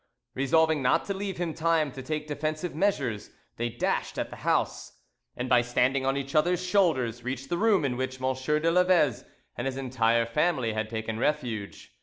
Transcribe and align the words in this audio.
Resolving 0.33 0.81
not 0.81 1.05
to 1.05 1.13
leave 1.13 1.37
him 1.37 1.53
time 1.53 1.91
to 1.91 2.01
take 2.01 2.25
defensive 2.25 2.73
measures, 2.73 3.29
they 3.57 3.69
dashed 3.69 4.17
at 4.17 4.31
the 4.31 4.37
house, 4.37 4.93
and 5.37 5.47
by 5.47 5.61
standing 5.61 6.07
on 6.07 6.17
each 6.17 6.33
other's 6.33 6.65
shoulders 6.65 7.23
reached 7.23 7.49
the 7.49 7.57
room 7.59 7.85
in 7.85 7.95
which 7.97 8.19
M. 8.19 8.33
de 8.33 8.71
Laveze 8.71 9.25
and 9.55 9.67
his 9.67 9.77
entire 9.77 10.25
family 10.25 10.73
had 10.73 10.89
taken 10.89 11.19
refuge. 11.19 11.91